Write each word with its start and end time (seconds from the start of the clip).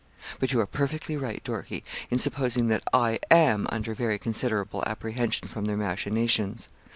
'But 0.39 0.51
you 0.51 0.59
are 0.59 0.65
perfectly 0.65 1.15
right, 1.15 1.43
Dorkie, 1.43 1.83
in 2.09 2.17
supposing 2.17 2.69
that 2.69 2.81
I 2.91 3.19
am 3.29 3.67
under 3.69 3.93
very 3.93 4.17
considerable 4.17 4.83
apprehension 4.87 5.47
from 5.47 5.65
their 5.65 5.77
machinations. 5.77 6.69